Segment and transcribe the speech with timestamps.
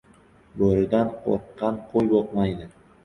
[0.61, 2.71] •Bo‘ridan qo‘rqqan qo‘y boqmaydi.